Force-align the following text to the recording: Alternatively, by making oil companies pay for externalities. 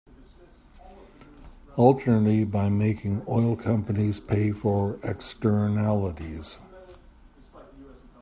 Alternatively, 1.77 2.43
by 2.43 2.69
making 2.69 3.21
oil 3.29 3.55
companies 3.55 4.19
pay 4.19 4.51
for 4.51 4.97
externalities. 5.03 6.57